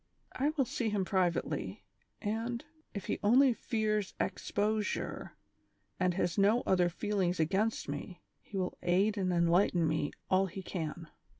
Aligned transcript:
I 0.33 0.49
will 0.57 0.65
see 0.65 0.89
him 0.89 1.05
privately, 1.05 1.83
and, 2.23 2.65
if 2.91 3.05
he 3.05 3.19
only 3.23 3.53
fears 3.53 4.15
exposure, 4.19 5.37
and 5.99 6.15
has 6.15 6.39
no 6.39 6.61
other 6.65 6.89
feelings 6.89 7.39
against 7.39 7.87
me, 7.87 8.19
he 8.41 8.57
will 8.57 8.79
aid 8.81 9.15
and 9.15 9.31
enlighten 9.31 9.85
me 9.87 10.11
all 10.27 10.47
he 10.47 10.63
can." 10.63 11.07